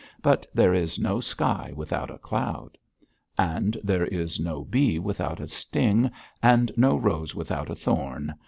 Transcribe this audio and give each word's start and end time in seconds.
But 0.23 0.47
there 0.51 0.73
is 0.73 0.97
no 0.97 1.19
sky 1.19 1.73
without 1.75 2.09
a 2.09 2.17
cloud.' 2.17 2.75
'And 3.37 3.77
there 3.83 4.03
is 4.07 4.39
no 4.39 4.63
bee 4.65 4.97
without 4.97 5.39
a 5.39 5.47
sting, 5.47 6.09
and 6.41 6.71
no 6.75 6.97
rose 6.97 7.35
without 7.35 7.69
a 7.69 7.75
thorn. 7.75 8.33